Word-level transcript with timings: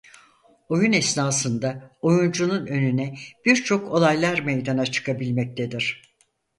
Oyun 0.69 0.91
esnasında 0.93 1.91
oyuncunun 2.01 2.67
önüne 2.67 3.15
birçok 3.45 3.91
olaylar 3.93 4.39
meydana 4.39 4.85
çıkabilmektedir. 4.85 6.13